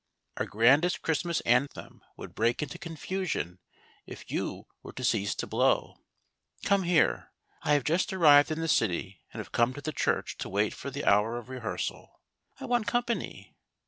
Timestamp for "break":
2.33-2.63